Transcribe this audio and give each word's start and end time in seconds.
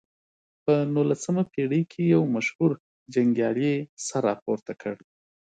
په 0.63 0.73
نولسمه 0.93 1.43
پېړۍ 1.51 1.83
کې 1.91 2.01
یو 2.13 2.21
مشهور 2.35 2.71
جنګیالي 3.13 3.73
سر 4.05 4.21
راپورته 4.29 4.71
کړ. 4.81 4.95